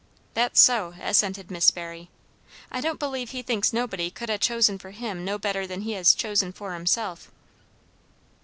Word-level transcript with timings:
"That's 0.33 0.59
so!" 0.59 0.95
assented 0.99 1.51
Miss 1.51 1.69
Barry. 1.69 2.09
"I 2.71 2.81
don't 2.81 2.97
believe 2.99 3.29
he 3.29 3.43
thinks 3.43 3.71
nobody 3.71 4.09
could 4.09 4.31
ha' 4.31 4.39
chosen 4.41 4.79
for 4.79 4.89
him 4.89 5.23
no 5.23 5.37
better 5.37 5.67
than 5.67 5.81
he 5.81 5.91
has 5.91 6.15
chosen 6.15 6.51
for 6.51 6.73
himself." 6.73 7.29